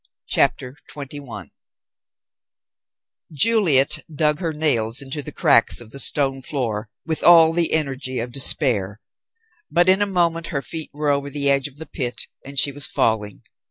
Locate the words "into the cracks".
4.99-5.79